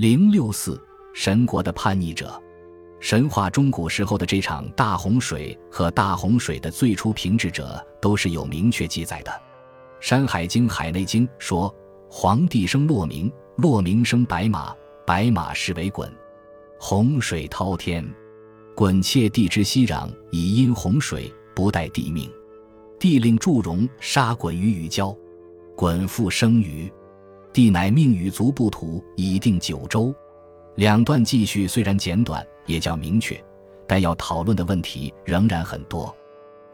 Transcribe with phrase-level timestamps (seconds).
[0.00, 2.42] 零六四神国的叛逆者，
[3.00, 9.30] 神话中古时候的这场大洪水和大洪水的最初平治者都是有明确记载的。
[10.00, 11.70] 《山海经·海内经》说
[12.08, 14.74] ：“黄帝生洛明，洛明生白马，
[15.06, 16.10] 白马是为鲧。
[16.78, 18.02] 洪水滔天，
[18.74, 22.26] 鲧窃帝之息壤，以因洪水，不待帝命。
[22.98, 25.14] 帝令祝融杀鲧于禹郊，
[25.76, 26.90] 鲧复生于。”
[27.52, 30.14] 帝乃命与族部土以定九州。
[30.76, 33.42] 两段记叙虽然简短，也较明确，
[33.86, 36.14] 但要讨论的问题仍然很多。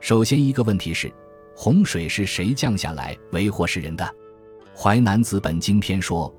[0.01, 1.11] 首先，一个问题是：
[1.55, 4.05] 洪水是谁降下来为祸世人的？
[4.79, 6.33] 《淮南子·本经篇》说：“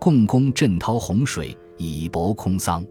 [0.00, 2.84] 共工震涛洪水，以博空桑。”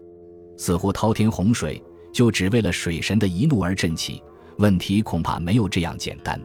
[0.56, 1.82] 似乎滔天洪水
[2.12, 4.22] 就只为了水神的一怒而震起。
[4.58, 6.40] 问题恐怕没有这样简单，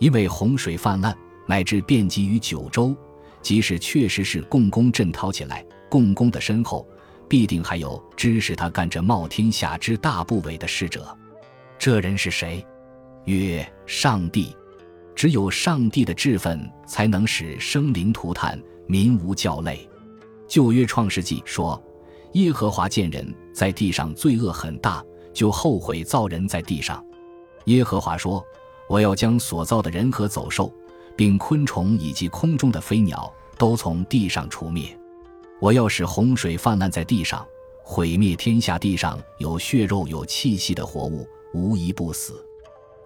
[0.00, 2.96] 因为洪水泛滥乃至遍及于九州。
[3.44, 6.88] 即使确实是共工震涛起来，共工的身后
[7.28, 11.16] 必定还有支持他干这冒天下之大不韪的使者。
[11.78, 12.66] 这人是谁？
[13.26, 14.56] 曰上帝。
[15.14, 19.88] 只有上帝的志愤，才能使生灵涂炭，民无教类。
[20.48, 21.80] 旧约创世纪说，
[22.32, 27.04] 耶和华见人在地上罪恶很大，就后悔造人在地上。
[27.66, 28.42] 耶和华说
[28.88, 30.72] ：“我要将所造的人和走兽。”
[31.16, 34.96] 并昆虫以及空中的飞鸟都从地上除灭。
[35.60, 37.46] 我要使洪水泛滥在地上，
[37.82, 42.44] 毁灭天下地上有血肉有气息的活物，无一不死。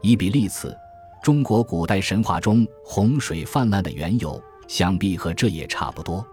[0.00, 0.77] 以比例此，
[1.23, 6.25] 中国古代神话中洪水泛滥的缘由，想必和这也差不多。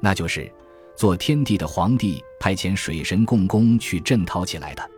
[0.00, 0.50] 那就是
[0.96, 4.90] 做天地的皇帝派遣水神共工去震涛起来的。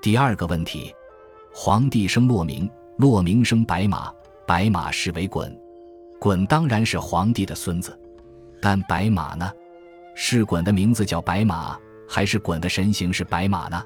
[0.00, 0.94] 第二个问题：
[1.52, 4.12] 皇帝生洛明，洛明生白马，
[4.46, 5.52] 白马是为鲧。
[6.24, 7.94] 鲧当然是皇帝的孙子，
[8.58, 9.52] 但白马呢？
[10.14, 13.84] 是鲧的名字叫白马，还是鲧的神形是白马呢？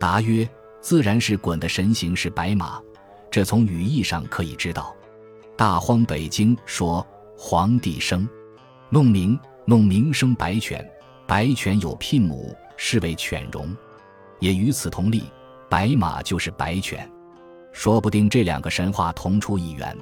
[0.00, 0.48] 答曰：
[0.80, 2.80] 自然是鲧的神形是白马，
[3.30, 4.96] 这从语义上可以知道。
[5.54, 7.06] 大荒北经说
[7.36, 8.26] 皇帝生，
[8.88, 10.82] 弄明，弄明生白犬，
[11.26, 13.76] 白犬有牝母，是为犬戎，
[14.40, 15.24] 也与此同理，
[15.68, 17.06] 白马就是白犬，
[17.70, 19.94] 说不定这两个神话同出一源。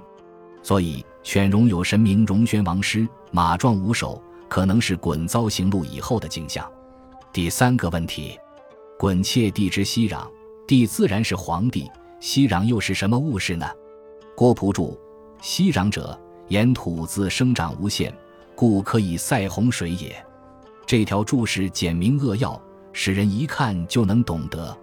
[0.63, 6.71] 所以，犬戎有神明戎宣王师，马壮无首，可能是鲧遭行路以后的景象。
[7.33, 8.39] 第三个问题，
[8.99, 10.29] 鲧窃帝之息壤，
[10.67, 11.91] 帝自然是皇帝，
[12.21, 13.67] 息壤又是什么物事呢？
[14.37, 15.01] 郭璞注：
[15.41, 16.17] 息壤者，
[16.49, 18.15] 言土自生长无限，
[18.55, 20.15] 故可以塞洪水也。
[20.85, 22.61] 这条注释简明扼要，
[22.93, 24.77] 使人一看就能懂得。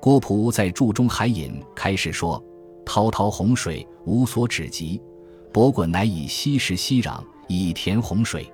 [0.00, 2.42] 郭璞在注中还引开始说：
[2.84, 5.00] 滔滔洪水无所止及。
[5.56, 7.18] 博滚乃以稀石息壤，
[7.48, 8.46] 以填洪水。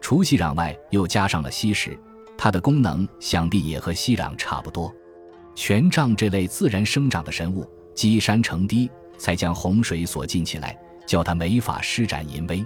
[0.00, 1.98] 除息壤外，又加上了稀石，
[2.38, 4.94] 它的功能想必也和息壤差不多。
[5.56, 12.64] 权杖这类自然生长的神物，积山成堤，才将洪水所浸起来，叫它没法施展淫威。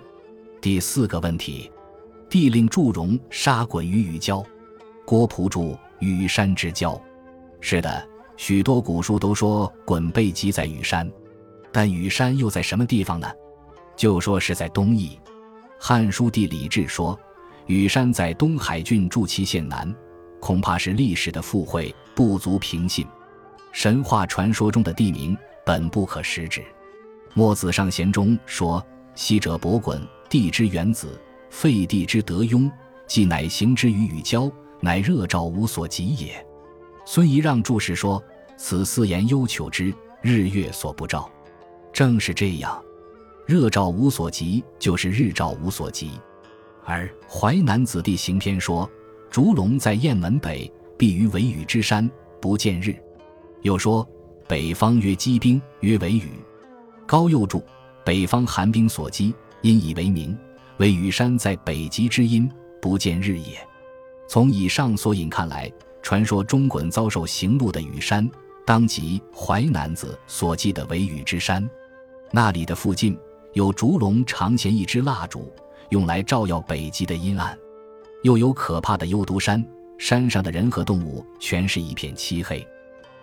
[0.61, 1.73] 第四个问题，
[2.29, 4.45] 帝令祝融杀鲧于禹郊。
[5.07, 7.01] 郭璞注：禹山之交。
[7.63, 11.11] 是的，许多古书都说鲧被击在禹山，
[11.73, 13.27] 但禹山又在什么地方呢？
[14.01, 15.09] 就说是在东夷，
[15.79, 17.21] 《汉书·地理志》说，
[17.67, 19.95] 羽山在东海郡筑齐县南，
[20.41, 23.07] 恐怕是历史的附会，不足凭信。
[23.73, 26.65] 神话传说中的地名本不可实指。
[27.35, 28.83] 墨子上贤中说
[29.15, 30.01] ：“昔者伯鲧，
[30.31, 32.73] 帝之元子，废帝之德庸，
[33.07, 34.51] 既乃行之于羽郊，
[34.81, 36.43] 乃热照无所及也。”
[37.05, 38.25] 孙仪让注释说
[38.57, 41.31] ：“此四言悠求之，日月所不照。”
[41.93, 42.83] 正是这样。
[43.51, 46.13] 热照无所及，就是日照无所及。
[46.85, 48.89] 而《淮南子·地形篇》说
[49.29, 52.09] ：“烛龙在雁门北，避于维雨之山，
[52.41, 52.95] 不见日。”
[53.63, 54.09] 又说
[54.47, 56.31] ：“北方曰积冰，曰为雨。”
[57.09, 57.61] 高又注
[58.07, 60.39] ：“北方寒冰所积，因以为名。
[60.77, 62.49] 为雨山在北极之阴，
[62.81, 63.59] 不见日也。”
[64.31, 65.69] 从以上所引看来，
[66.03, 68.31] 传说中鲧遭受行路的雨山，
[68.65, 71.69] 当即《淮南子》所记的维雨之山，
[72.31, 73.19] 那里的附近。
[73.53, 75.53] 有烛龙长衔一支蜡烛，
[75.89, 77.57] 用来照耀北极的阴暗；
[78.23, 79.65] 又有可怕的幽都山，
[79.99, 82.67] 山上的人和动物全是一片漆黑。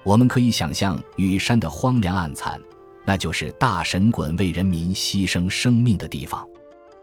[0.03, 2.61] 我们可以想象雨山的荒凉暗惨，
[3.05, 6.47] 那就是大神鲧为人民牺牲生命的地方。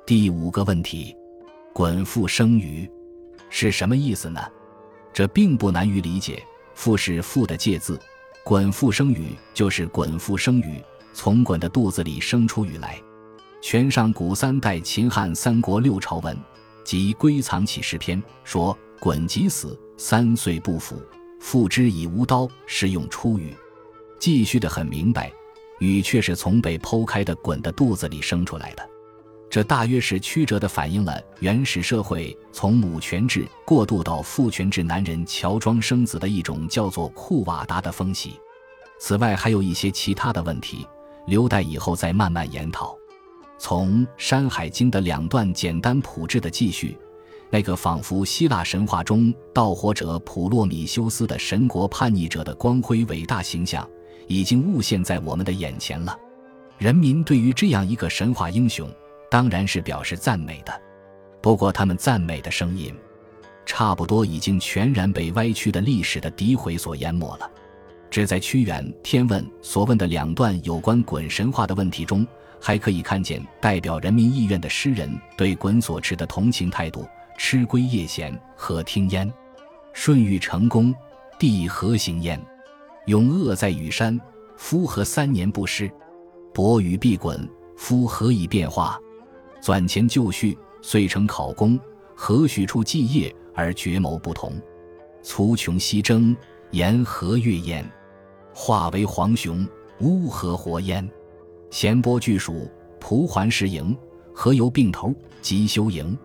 [0.06, 1.16] 第五个问题：
[1.74, 2.90] 鲧复生于
[3.48, 4.40] 是什么意思呢？
[5.12, 6.42] 这并不难于理解。
[6.74, 8.00] 复是复的介字，
[8.44, 10.82] 鲧复生于就是鲧复生于
[11.12, 13.00] 从鲧的肚子里生出羽来。
[13.66, 16.36] 全上古三代秦汉三国六朝文
[16.84, 21.02] 及《归藏起事篇》说：“鲧即死，三岁不腐，
[21.40, 23.54] 父之以无刀，是用出语。
[24.18, 25.32] 记叙的很明白，
[25.78, 28.86] 禹却是从被剖开的鲧的肚子里生出来的。
[29.48, 38.38] 这大约是曲折的反映了原始社会从母权制过渡到父权制男人乔装生子的一种叫做库瓦达的风习。
[39.00, 40.86] 此外，还有一些其他的问题，
[41.26, 42.94] 留待以后再慢慢研讨。
[43.58, 46.96] 从《山海经》的两段简单朴质的记叙，
[47.50, 53.88] 那个仿佛希腊神话中盗火者普洛米修斯的神国叛逆者的光辉伟大形象，
[54.26, 56.18] 已经物现在我们的眼前了。
[56.78, 58.88] 人民对于这样一个神话英雄。
[59.30, 60.72] 当然是表示赞美的，
[61.42, 62.94] 不过他们赞美的声音，
[63.66, 67.50] 差不多已经全然被歪曲的历史的诋毁所淹没了。
[68.12, 72.24] 只在屈原《天问》所问的两段有关鲧神话的问题中，
[72.66, 77.06] 还可以看见代表人民意愿的诗人对鲧所持的同情态度
[77.36, 79.30] ：“吃归夜闲，何听焉？
[79.92, 80.94] 舜欲成功，
[81.38, 82.40] 帝何行焉？
[83.04, 84.18] 永恶在羽山，
[84.56, 85.92] 夫何三年不失？
[86.54, 87.38] 伯与必鲧，
[87.76, 88.98] 夫何以变化？”
[89.60, 91.78] 纂前就绪，遂成考功，
[92.14, 94.54] 何许处继业而绝谋不同？
[95.22, 96.34] 粗穷西征，
[96.70, 97.86] 言何月焉？
[98.54, 99.68] 化为黄熊，
[100.00, 101.06] 乌何活焉？
[101.74, 103.98] 弦波巨属，蒲桓石营，
[104.32, 105.12] 何由并头，
[105.42, 106.16] 即修营？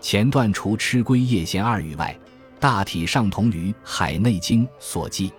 [0.00, 2.18] 前段除吃龟夜闲二语外，
[2.58, 5.30] 大体上同于《海内经》所记。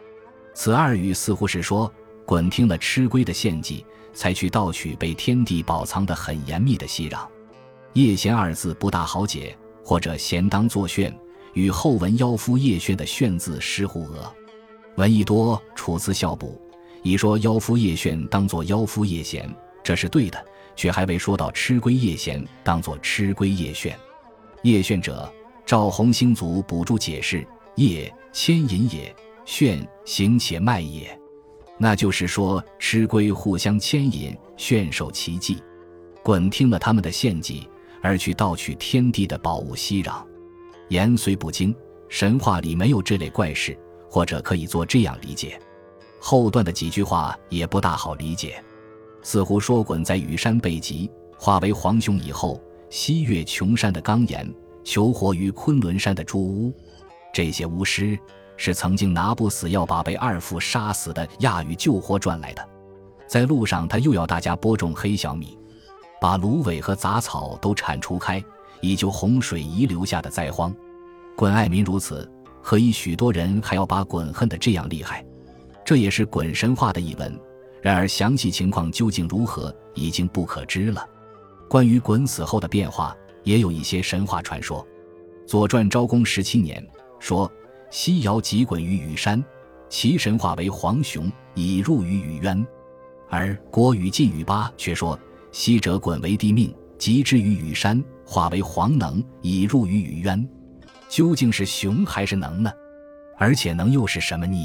[0.53, 1.91] 此二语似乎是说，
[2.27, 3.83] 鲧听了吃龟的献计，
[4.13, 7.27] 才去盗取被天地宝藏的很严密的息壤。
[7.93, 11.11] 叶贤二字不大好解，或者贤当作炫，
[11.53, 14.31] 与后文妖夫叶炫的炫字失互讹。
[14.97, 16.61] 闻一多，楚辞校补，
[17.07, 19.49] 你说妖夫叶炫当作妖夫叶贤，
[19.81, 20.45] 这是对的，
[20.75, 23.97] 却还未说到吃龟叶贤当作吃龟叶炫。
[24.63, 25.33] 叶炫者，
[25.65, 29.15] 赵弘星祖补注解释：叶牵引也，
[29.45, 31.17] 炫行且迈也。
[31.77, 35.63] 那就是说，吃龟互相牵引，炫受其计。
[36.25, 37.69] 鲧听了他们的献计。
[38.01, 40.25] 而去盗取天地的宝物熙壤，
[40.89, 41.73] 言虽不精，
[42.09, 45.57] 神话里没有这类怪事，或者可以做这样理解。
[46.19, 48.63] 后段的几句话也不大好理解，
[49.21, 54.51] 似乎说鲧在羽山被击，化为黄熊以后，西越穷山的冈岩，
[54.83, 56.73] 求活于昆仑山的朱屋。
[57.33, 58.17] 这些巫师
[58.55, 62.67] 是曾经拿不死要把被二父杀死的亚羽救活赚来的，
[63.27, 65.57] 在路上他又要大家播种黑小米。
[66.19, 68.43] 把芦苇和杂草都铲除开，
[68.81, 70.73] 以救洪水遗留下的灾荒。
[71.35, 72.27] 鲧爱民如此，
[72.59, 75.23] 何以许多人还要把鲧恨得这样厉害？
[75.87, 77.39] 这也是鲧神话的一文。
[77.81, 81.07] 然而详细情况究竟如何，已经不可知了。
[81.69, 84.85] 关于鲧死后的变化，也有一些神话传说。
[85.47, 86.85] 《左传》昭公十七年
[87.19, 87.49] 说
[87.89, 89.41] ：“西尧即鲧于羽山，
[89.87, 92.67] 其神化为黄熊，以入于羽渊。”
[93.29, 95.17] 而《国语晋语八》却说。
[95.53, 100.47] 昔者鲧为帝命，即之于羽山，化为黄能，以入于羽渊。
[101.07, 102.69] 究竟是熊还是能呢？
[103.37, 104.57] 而且能又是什么呢？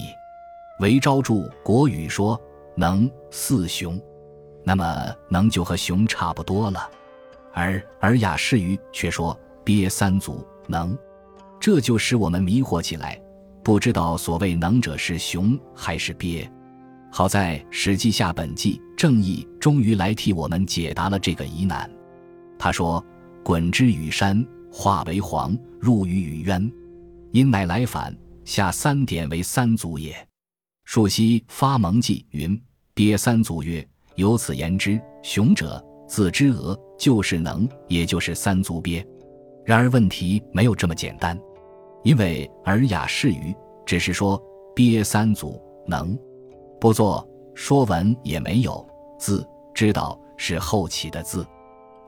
[0.82, 2.38] 韦昭著《国语》说
[2.76, 3.96] 能似熊，
[4.64, 6.90] 那么能就和熊差不多了。
[7.52, 10.98] 而《尔雅释语》却说鳖三足能，
[11.60, 13.16] 这就使我们迷惑起来，
[13.62, 16.50] 不知道所谓能者是熊还是鳖。
[17.12, 21.88] 好在《史记下本纪》正义终于来替我们解答了这个疑难。
[22.58, 23.04] 他说
[23.44, 26.72] ：“鲧之羽山，化为黄，入于羽渊，
[27.30, 28.12] 因乃来反。
[28.44, 30.12] 下三点为三足也。”
[30.84, 32.60] 树西发蒙记云
[32.94, 33.86] ：“鳖三足曰：
[34.16, 39.06] 由此言之，雄者字之俄，就是能，也就是三足鳖。
[39.64, 41.38] 然而问题没有这么简单，
[42.02, 43.52] 因为《尔雅释鱼》
[43.86, 44.40] 只是说
[44.74, 46.18] 鳖三足能。”
[46.80, 48.84] 不做说文也没有
[49.18, 51.46] 字，知道是后起的字。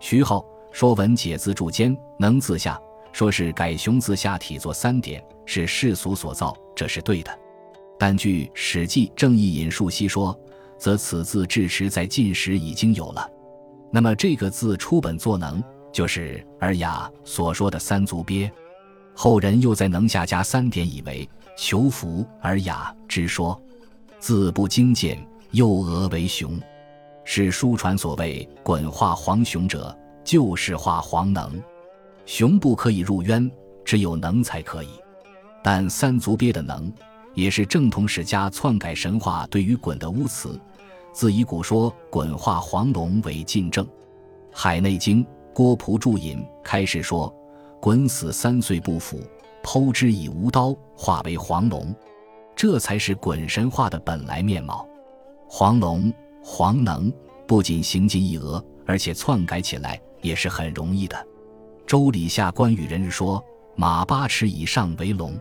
[0.00, 0.40] 徐浩
[0.72, 2.78] 《说文解字注》间能字下
[3.12, 7.43] 说是改雄字下体作三点，是世俗所造，这是对的。
[7.98, 10.38] 但据《史记正义引述西说，
[10.78, 13.28] 则此字至迟在晋时已经有了。
[13.92, 18.50] 那么这个字出本作能，就是《尔雅》所说的三足鳖。
[19.14, 23.60] 后人又在能下加三点，以为求福《尔雅》之说。
[24.18, 26.58] 字不精见，又讹为雄，
[27.24, 31.62] 是书传所谓“滚化黄熊”者，就是化黄能。
[32.26, 33.48] 熊不可以入渊，
[33.84, 34.88] 只有能才可以。
[35.62, 36.92] 但三足鳖的能，
[37.34, 40.58] 也是正统史家篡改神话对于鲧的污词。
[41.12, 43.84] 自以古说鲧化黄龙为晋正，
[44.52, 47.32] 《海内经》郭璞注引开始说：
[47.80, 49.20] 鲧死三岁不腐，
[49.62, 51.94] 剖之以无刀，化为黄龙。
[52.56, 54.88] 这才是鲧神话的本来面貌。
[55.48, 56.12] 黄龙、
[56.42, 57.12] 黄能
[57.46, 61.16] 不仅行进一讹，而且篡改起来也是很容易的。
[61.86, 63.40] 《周礼》下关羽人说
[63.76, 65.38] ：“马八尺以上为龙。”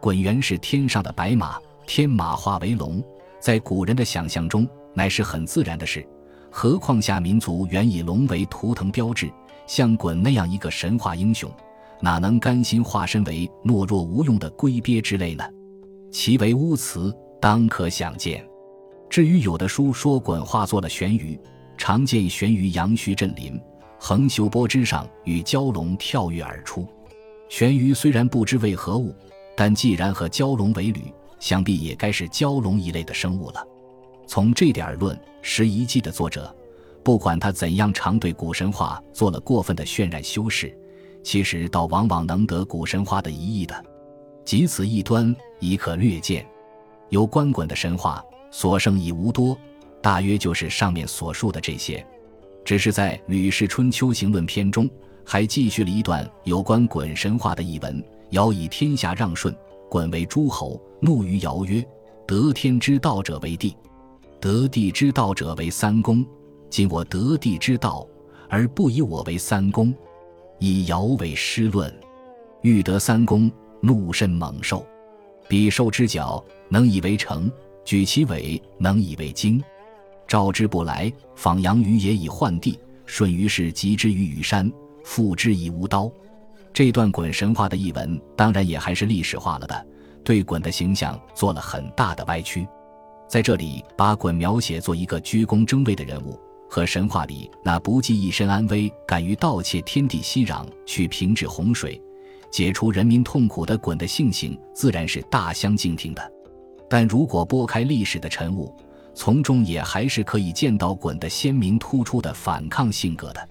[0.00, 3.04] 滚原是天上的白马，天马化为龙，
[3.38, 6.06] 在古人的想象中乃是很自然的事。
[6.50, 9.30] 何况下民族原以龙为图腾标志，
[9.66, 11.52] 像滚那样一个神话英雄，
[12.00, 15.44] 哪能甘心化身为懦弱无用的龟鳖之类呢？
[16.10, 18.42] 其为乌词，当可想见。
[19.10, 21.38] 至于有的书说滚化作了玄鱼，
[21.76, 23.60] 常见玄鱼阳虚镇林，
[23.98, 26.88] 横修波之上，与蛟龙跳跃而出。
[27.50, 29.14] 玄鱼虽然不知为何物。
[29.56, 33.66] 但既然和蛟龙为侣，想必也该是蛟龙一类的生物了。
[34.26, 36.54] 从这点论，《拾遗记》的作者，
[37.02, 40.76] 不管他怎样常对古神话做了过分的渲染修饰，
[41.22, 43.84] 其实倒往往能得古神话的一意的。
[44.44, 46.46] 即此一端，已可略见。
[47.08, 49.58] 有关滚的神话，所剩已无多，
[50.00, 52.04] 大约就是上面所述的这些。
[52.64, 54.88] 只是在《吕氏春秋行论篇》中，
[55.24, 58.04] 还继续了一段有关滚神话的译文。
[58.30, 59.54] 尧以天下让舜，
[59.88, 61.84] 滚为诸侯，怒于尧曰
[62.26, 63.76] ：“得天之道者为帝，
[64.40, 66.24] 得地之道者为三公。
[66.68, 68.06] 今我得地之道，
[68.48, 69.92] 而不以我为三公，
[70.60, 71.92] 以尧为师论。
[72.62, 74.86] 欲得三公，怒甚猛兽。
[75.48, 77.50] 彼兽之角，能以为城；
[77.84, 79.60] 举其尾，能以为荆。
[80.28, 82.78] 召之不来，访阳于野以患地。
[83.06, 84.70] 舜于是击之于羽山，
[85.02, 86.08] 复之以无刀。”
[86.72, 89.86] 这段鲧神话的译文，当然也还是历史化了的，
[90.24, 92.66] 对鲧的形象做了很大的歪曲。
[93.28, 102.00] 在这里，把鲧描写做一个居功争位的人物，和神话里那不计一身安危、敢于盗窃天地熙壤去平治洪水、
[102.50, 106.32] 解除人民痛苦的鲧的性情，自然是大相径庭的。
[106.88, 108.74] 但如果拨开历史的尘雾，
[109.14, 113.48] 从中也还是可以见到鲧的鲜明突出的反抗性格的。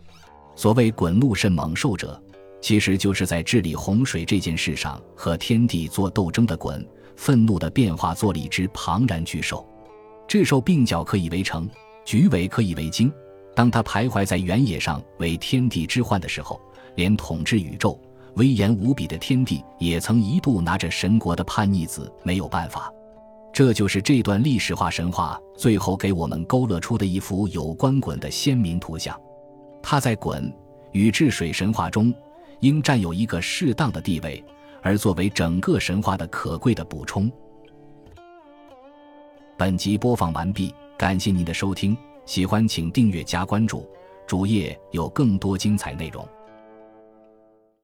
[0.55, 2.21] 所谓“鲧怒甚猛兽”者。
[2.61, 6.85] 其实就是在治理洪水这件事上和天地做斗争的鲧，
[7.15, 9.65] 愤怒的变化做了一只庞然巨兽。
[10.27, 11.69] 这兽鬓角可以为城，
[12.05, 13.11] 举尾可以为京。
[13.55, 16.59] 当他徘徊在原野上为天地之患的时候，
[16.95, 17.99] 连统治宇宙、
[18.35, 22.93] 威严无比的天地也曾一度拿着神国的叛逆子没有办法。
[23.51, 29.19] 这就是这段历史化神话最后给我们勾勒出的一幅有关鲧的鲜明图像。
[29.81, 30.53] 他在鲧
[30.91, 32.13] 与治水神话中。
[32.61, 34.43] 应占有一个适当的地位，
[34.81, 37.31] 而作为整个神话的可贵的补充。
[39.57, 43.87] 本集播放完毕，感谢您的收听，喜欢请订阅加关注，
[44.25, 46.27] 主页有更多精彩内容。